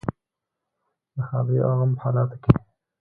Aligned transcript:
د 1.15 1.17
ښادۍ 1.27 1.57
او 1.65 1.73
غم 1.79 1.91
په 1.97 2.01
حالاتو 2.03 2.37
کې. 2.43 2.53